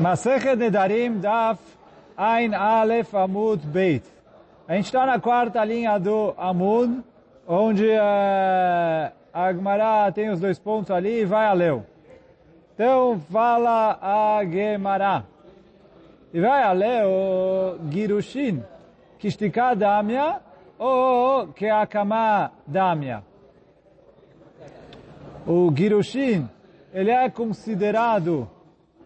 [0.00, 1.58] Masechet Nedarim Daf
[2.16, 4.02] Ein Aleph Amud Beit.
[4.66, 7.04] A gente está na quarta linha do Amud,
[7.46, 11.84] onde uh, a Agmará tem os dois pontos ali e vai a Leu.
[12.72, 15.24] Então fala a Gemara.
[16.32, 18.62] E vai a Leu Girushin,
[19.18, 20.40] Kishtika Damya
[20.78, 23.22] ou Keakama Damya.
[25.46, 26.48] O Girushin,
[26.90, 28.48] ele é considerado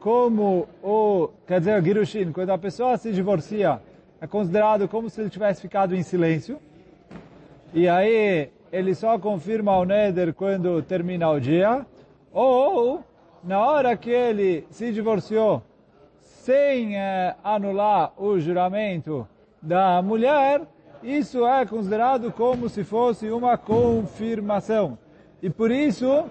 [0.04, 3.80] como o, quer dizer, o Girushin, quando a pessoa se divorcia,
[4.20, 6.58] é considerado como se ele tivesse ficado em silêncio.
[7.72, 11.86] E aí ele só confirma o Neder quando termina o dia.
[12.30, 13.02] Ou,
[13.42, 15.62] na hora que ele se divorciou,
[16.20, 19.26] sem é, anular o juramento
[19.62, 20.60] da mulher,
[21.02, 24.98] isso é considerado como se fosse uma confirmação.
[25.42, 26.26] E por isso,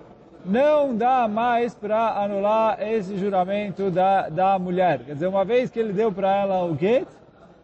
[0.46, 5.00] não dá mais para anular esse juramento da, da mulher.
[5.00, 7.08] Quer dizer, uma vez que ele deu para ela o get,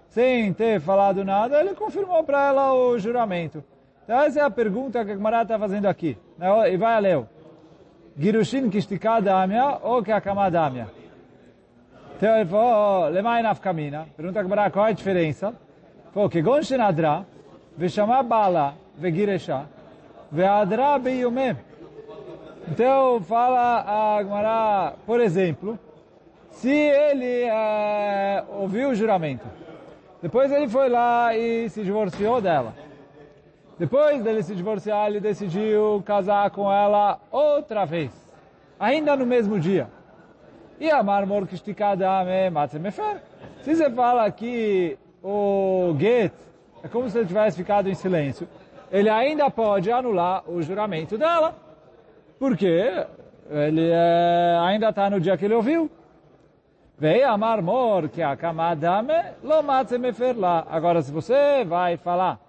[0.10, 3.64] sem ter falado nada, ele confirmou para ela o juramento.
[4.04, 6.18] Então essa é a pergunta que a Gemara está fazendo aqui.
[6.72, 7.28] E vai a Leo.
[8.18, 10.88] Girushin kishtika damya ou keakama damya?
[12.18, 14.08] Então ele falou, lemai nafkamina.
[14.18, 15.54] Pergunta a Gemara qual é a diferença.
[16.12, 17.26] Falou, que gon shenadra,
[17.78, 19.66] veshama bala, vegiresha,
[20.32, 21.69] veadra beyumeh.
[22.72, 25.78] Então, fala a Gemara, por exemplo,
[26.52, 29.46] se ele é, ouviu o juramento,
[30.22, 32.74] depois ele foi lá e se divorciou dela.
[33.80, 38.12] Depois dele se divorciar, ele decidiu casar com ela outra vez,
[38.80, 39.88] ainda no mesmo dia.
[40.80, 43.24] E a marmor kistikadame matzemefer.
[43.64, 46.34] Se você fala que o get
[46.84, 48.48] é como se ele tivesse ficado em silêncio,
[48.92, 51.69] ele ainda pode anular o juramento dela.
[52.40, 53.06] Porque
[53.50, 55.92] ele é, ainda está no dia que ele ouviu.
[56.98, 59.62] Veio a marmor que a kamadame lo
[60.38, 60.66] lá.
[60.70, 62.40] Agora, se você vai falar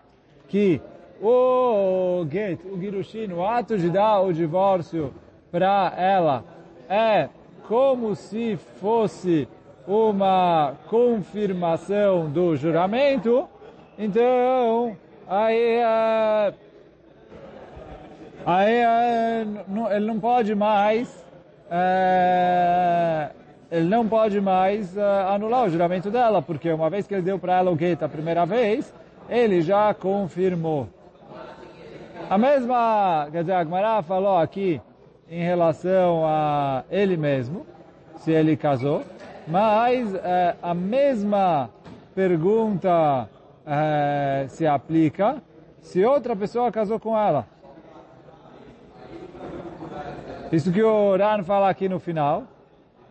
[0.49, 0.81] que
[1.21, 5.13] o get, o girushin, o ato de dar o divórcio
[5.51, 6.45] para ela
[6.89, 7.29] é
[7.69, 9.47] como se fosse
[9.87, 13.49] uma confirmação do juramento,
[13.99, 14.97] então
[15.29, 16.55] aí é,
[18.47, 19.47] aí
[19.95, 21.25] ele não pode mais
[21.71, 23.31] é,
[23.71, 27.39] ele não pode mais uh, anular o juramento dela, porque uma vez que ele deu
[27.39, 28.93] para ela o gueto a primeira vez,
[29.29, 30.89] ele já confirmou.
[32.29, 34.81] A mesma, quer dizer, a Gmará falou aqui
[35.31, 37.65] em relação a ele mesmo,
[38.17, 39.05] se ele casou,
[39.47, 40.19] mas uh,
[40.61, 41.71] a mesma
[42.13, 43.29] pergunta
[43.65, 45.41] uh, se aplica
[45.81, 47.47] se outra pessoa casou com ela.
[50.53, 52.43] Isso que o Ran fala aqui no final.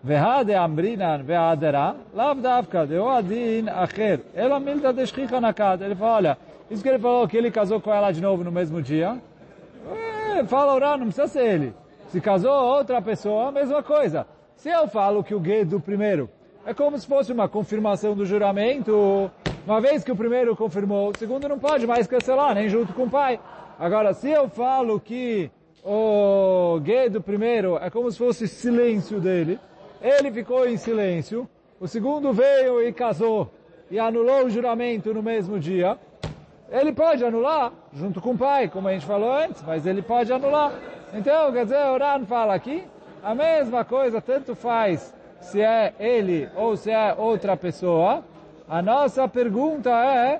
[0.03, 4.19] Vehade amrinan veadera lavdavka deoadin acher.
[4.35, 4.93] Ela milta
[5.39, 5.85] na casa.
[5.85, 6.37] Ele fala, olha,
[6.69, 9.17] isso que ele falou que ele casou com ela de novo no mesmo dia.
[10.35, 11.73] É, fala o Ran, não precisa ser ele.
[12.09, 14.27] Se casou outra pessoa, a mesma coisa.
[14.57, 16.29] Se eu falo que o gay do primeiro
[16.65, 19.31] é como se fosse uma confirmação do juramento,
[19.65, 23.03] uma vez que o primeiro confirmou, o segundo não pode mais cancelar, nem junto com
[23.03, 23.39] o pai.
[23.79, 25.49] Agora, se eu falo que
[25.83, 29.59] o gay do primeiro é como se fosse silêncio dele,
[30.01, 31.47] ele ficou em silêncio,
[31.79, 33.51] o segundo veio e casou
[33.89, 35.97] e anulou o juramento no mesmo dia,
[36.71, 40.31] ele pode anular, junto com o pai, como a gente falou antes, mas ele pode
[40.31, 40.71] anular.
[41.13, 42.83] Então, quer dizer, o Ran fala aqui,
[43.23, 48.23] a mesma coisa, tanto faz se é ele ou se é outra pessoa.
[48.67, 50.39] A nossa pergunta é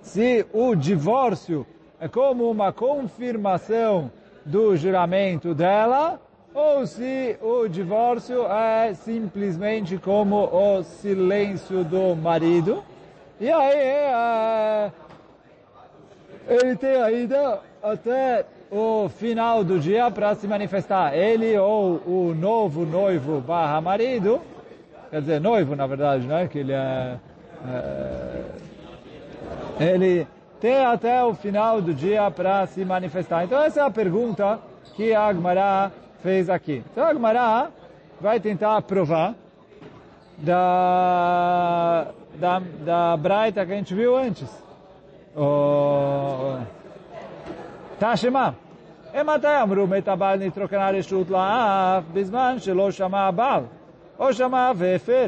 [0.00, 1.66] se o divórcio
[2.00, 4.10] é como uma confirmação
[4.44, 6.20] do juramento dela,
[6.54, 12.82] ou se o divórcio é simplesmente como o silêncio do marido.
[13.40, 14.92] E aí é,
[16.48, 21.14] ele tem ainda até o final do dia para se manifestar.
[21.14, 24.40] Ele ou o novo noivo barra marido,
[25.10, 26.48] quer dizer, noivo na verdade, né?
[26.48, 27.16] Que ele é,
[29.80, 30.26] é ele
[30.59, 33.43] tem até o final do dia para se manifestar.
[33.43, 34.59] Então essa é a pergunta
[34.95, 35.91] que a Agmará
[36.23, 36.83] fez aqui.
[36.91, 37.71] Então a Gemara
[38.19, 39.35] vai tentar provar
[40.37, 44.49] da, da, da Braita que a gente viu antes.
[45.35, 46.57] O
[47.99, 48.55] Tashema.
[49.23, 53.63] מתי אמרו מת הבעל נתרוקנה רשות לאף בזמן שלא שמע הבעל,
[54.19, 55.27] או שמע והפר,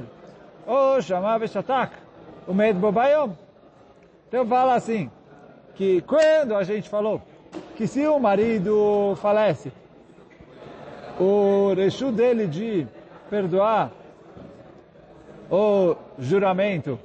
[0.68, 1.90] ou שמע ושתק,
[2.48, 3.34] ומת בו ביום.
[4.28, 5.10] Então fala assim,
[5.75, 7.21] que quando a gente falou
[7.77, 9.73] que se o marido falece
[11.19, 12.87] o rechu dele de
[13.29, 13.91] perdoar
[15.51, 16.99] o juramento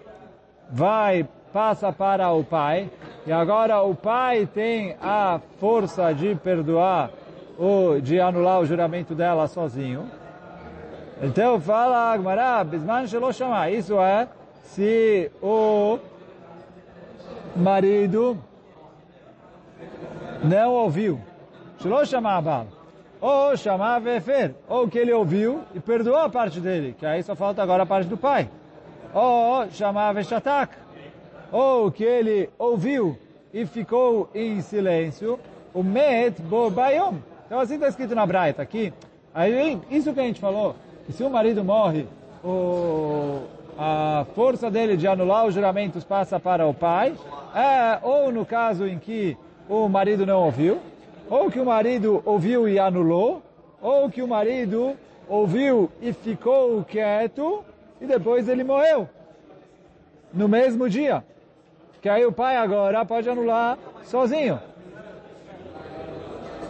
[0.70, 2.90] vai, passa para o pai,
[3.26, 7.12] e agora o pai tem a força de perdoar
[7.58, 10.10] ou de anular o juramento dela sozinho.
[11.22, 13.30] Então fala Agmará, Bisman Shelo.
[13.72, 14.28] Isso é
[14.64, 15.98] se o
[17.56, 18.38] marido
[20.44, 21.20] não ouviu.
[22.06, 22.68] Shama Abal.
[23.20, 24.54] Ou chamar Vefer.
[24.68, 26.96] Ou que ele ouviu e perdoou a parte dele.
[26.98, 28.50] Que aí só falta agora a parte do pai.
[29.14, 30.76] Ou chamar Veshatak.
[31.52, 33.18] Ou que ele ouviu
[33.54, 35.40] e ficou em silêncio.
[35.74, 37.16] O Met Bo Bayom.
[37.46, 38.94] Então assim está escrito na Braita aqui.
[39.34, 40.76] Aí, isso que a gente falou,
[41.06, 42.08] que se o marido morre,
[42.44, 43.42] o,
[43.78, 47.14] a força dele de anular os juramentos passa para o pai,
[47.54, 49.38] é, ou no caso em que
[49.70, 50.80] o marido não ouviu,
[51.30, 53.42] ou que o marido ouviu e anulou,
[53.82, 54.96] ou que o marido
[55.28, 57.64] ouviu e ficou quieto,
[58.00, 59.08] e depois ele morreu.
[60.34, 61.24] No mesmo dia.
[62.02, 64.60] Que aí o pai agora pode anular sozinho.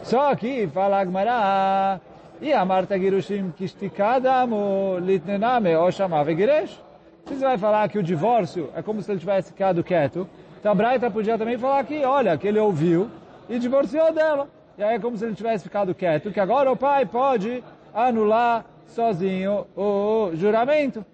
[0.04, 2.00] Só que, fala Agmará,
[2.42, 6.82] e a Marta Girushim Kishtikadamo Litnename Oshama Vegiresh.
[7.26, 10.28] Você vai falar que o divórcio é como se ele tivesse ficado quieto,
[10.60, 13.10] então a Braita podia também falar que, olha, que ele ouviu
[13.50, 14.48] e divorciou dela.
[14.78, 17.64] E aí é como se ele tivesse ficado quieto, que agora o pai pode
[17.94, 21.06] anular sozinho o juramento.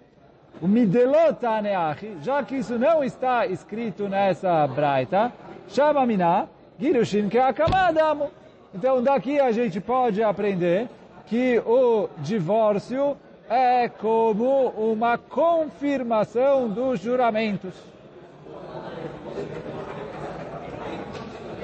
[0.60, 5.32] O Midelotaneachi, já que isso não está escrito nessa Braita,
[5.68, 6.46] chama Miná,
[6.78, 8.30] Girushin Keakamadamo.
[8.74, 10.88] Então daqui a gente pode aprender
[11.26, 13.16] que o divórcio
[13.48, 17.74] é como uma confirmação dos juramentos.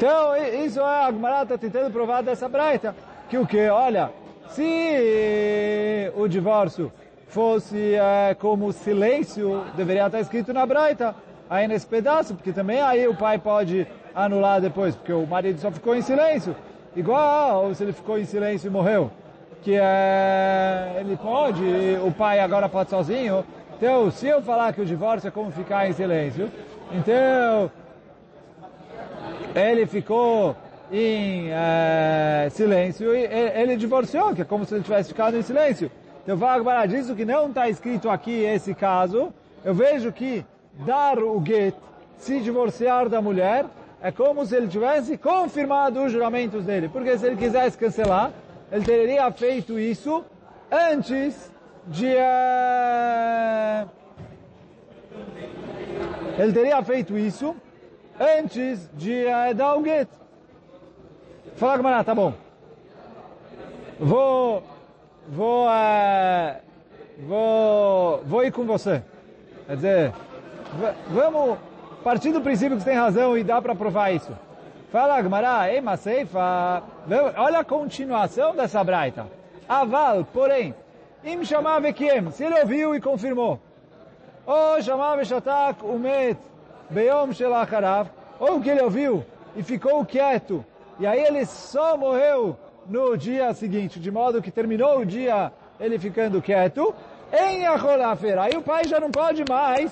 [0.00, 2.96] Então, isso é a Gemara está tentando provar dessa braita.
[3.28, 3.68] Que o que?
[3.68, 4.10] Olha,
[4.48, 6.90] se o divórcio
[7.28, 11.14] fosse é, como silêncio, deveria estar escrito na braita,
[11.50, 15.70] aí nesse pedaço, porque também aí o pai pode anular depois, porque o marido só
[15.70, 16.56] ficou em silêncio.
[16.96, 19.10] Igual se ele ficou em silêncio e morreu.
[19.60, 21.62] Que é, ele pode,
[22.02, 23.44] o pai agora pode sozinho.
[23.76, 26.50] Então, se eu falar que o divórcio é como ficar em silêncio,
[26.90, 27.70] então
[29.54, 30.56] ele ficou
[30.92, 35.90] em é, silêncio e ele divorciou, que é como se ele tivesse ficado em silêncio.
[36.22, 39.32] Então, Vagbará disso que não está escrito aqui esse caso,
[39.64, 40.44] eu vejo que
[40.86, 41.74] dar o get,
[42.16, 43.66] se divorciar da mulher,
[44.02, 46.88] é como se ele tivesse confirmado os juramentos dele.
[46.88, 48.32] Porque se ele quisesse cancelar,
[48.70, 50.24] ele teria feito isso
[50.70, 51.50] antes
[51.86, 52.06] de...
[52.06, 53.88] Uh,
[56.38, 57.54] ele teria feito isso
[58.20, 60.08] antes de uh, dar o get.
[61.56, 62.34] Fala, camarada, tá bom.
[63.98, 64.62] Vou...
[65.28, 65.66] Vou...
[65.66, 66.56] Uh,
[67.26, 68.22] vou...
[68.24, 69.02] Vou ir com você.
[69.66, 70.12] Quer dizer...
[71.08, 71.58] Vamos
[72.04, 74.32] partir do princípio que você tem razão e dá para provar isso.
[74.90, 76.82] Fala Agmará, ei Maseifa,
[77.36, 79.26] olha a continuação dessa braita.
[79.68, 80.74] Aval, porém,
[81.22, 83.60] im chamava kiem, se ele ouviu e confirmou.
[84.46, 86.38] Ou chamava shatak umet
[86.90, 88.08] beyom shelacharav,
[88.38, 89.24] ou que ele ouviu
[89.56, 90.64] e ficou quieto,
[90.98, 92.56] e aí ele só morreu
[92.86, 96.94] no dia seguinte, de modo que terminou o dia ele ficando quieto,
[97.32, 98.42] em Aholafera.
[98.42, 99.90] Aí o pai já não pode mais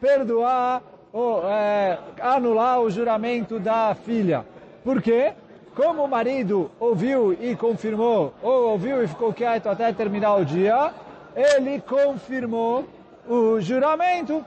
[0.00, 0.82] perdoar
[1.12, 4.44] ou, é, anular o juramento da filha.
[4.82, 5.32] Por quê?
[5.76, 10.92] Como o marido ouviu e confirmou, ou ouviu e ficou quieto até terminar o dia,
[11.36, 12.84] ele confirmou
[13.28, 14.44] o juramento.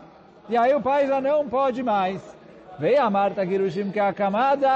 [0.52, 2.22] E aí o pai já não pode mais.
[2.78, 4.68] Vem a Marta Girushim que a camada.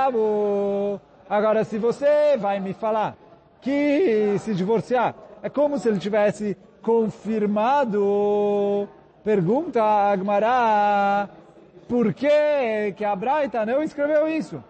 [1.30, 3.18] Agora se você vai me falar
[3.60, 5.14] que se divorciar
[5.44, 8.88] é como se ele tivesse confirmado.
[9.22, 11.28] Pergunta a Agmará,
[11.90, 14.64] por que, que a Braita não escreveu isso?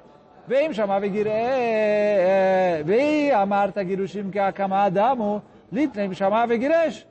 [0.48, 1.30] Vem chamar Gire,
[2.84, 7.06] vem a Marta Girushim que a Kamadamo, Litnem chamava Giresh.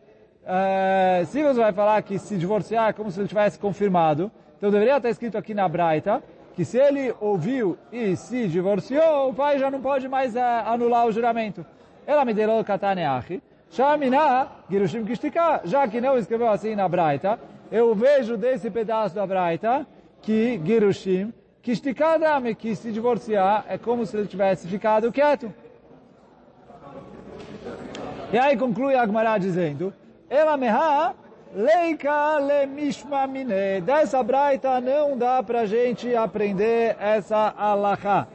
[1.27, 4.97] Se você vai falar que se divorciar é como se ele tivesse confirmado, então deveria
[4.97, 6.23] estar escrito aqui na Braita
[6.55, 11.07] que se ele ouviu e se divorciou, o pai já não pode mais uh, anular
[11.07, 11.67] o juramento.
[12.07, 17.41] Ela me deu kataneachi, shamina girushim kishtika, já que não escreveu assim na Braita,
[17.73, 19.85] eu vejo desse pedaço da Braita
[20.23, 25.53] que Girushim, que esticadame, que se divorciar, é como se ele tivesse ficado quieto.
[28.33, 29.93] E aí conclui Agmará dizendo,
[30.29, 31.15] Ela meha
[31.55, 33.81] leika le mishma mine.
[33.81, 38.27] Dessa braita não dá pra gente aprender essa alahá.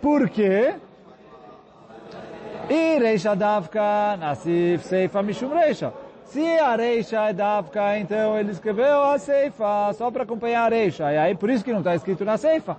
[0.00, 0.74] Por quê?
[2.68, 5.92] E reisha davka nasif seifa mishum reisha.
[6.28, 11.10] Se a Reisha é Davka, então ele escreveu a Seifa só para acompanhar a Reisha.
[11.10, 12.76] E aí por isso que não está escrito na Seifa.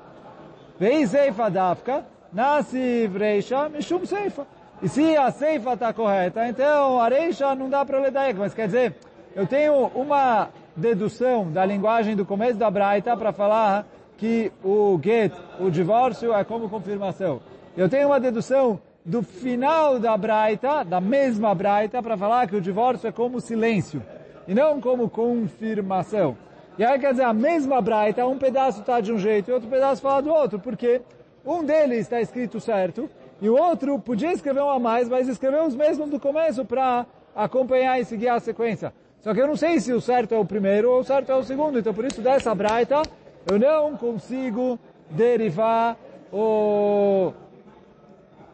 [0.79, 4.46] Vem Seifa Davka, nasce Reisha, Mishum Seifa.
[4.81, 8.33] E se a Seifa está correta, então a Reisha não dá para ler daí.
[8.33, 8.95] Mas quer dizer,
[9.36, 13.86] eu tenho uma dedução da linguagem do começo da Braita para falar
[14.17, 17.41] que o get, o divórcio, é como confirmação.
[17.75, 22.62] Eu tenho uma dedução do final da Braita, da mesma Braita, para falar que o
[22.62, 24.01] divórcio é como silêncio,
[24.48, 26.38] e não como confirmação.
[26.77, 29.69] E aí quer dizer, a mesma Braita, um pedaço está de um jeito e outro
[29.69, 31.01] pedaço fala do outro, porque
[31.45, 33.09] um deles está escrito certo,
[33.41, 37.05] e o outro podia escrever um a mais, mas escreveu os mesmos do começo para
[37.36, 38.93] acompanhar e seguir a sequência.
[39.19, 41.36] Só que eu não sei se o certo é o primeiro ou o certo é
[41.36, 43.01] o segundo, então por isso dessa Braita
[43.50, 44.79] eu não consigo
[45.10, 45.98] derivar
[46.31, 47.34] o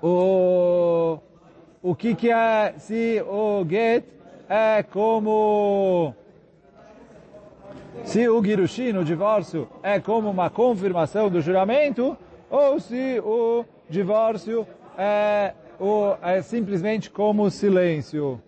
[0.02, 1.18] o,
[1.82, 4.06] o que, que é, se o get
[4.48, 6.14] é como,
[8.04, 12.16] se o girushin, o divórcio, é como uma confirmação do juramento,
[12.52, 15.54] ou se o divórcio é,
[16.22, 18.42] é simplesmente como silêncio.